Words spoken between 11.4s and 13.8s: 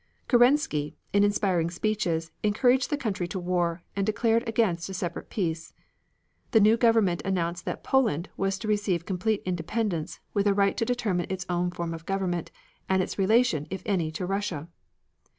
own form of government, and its relation,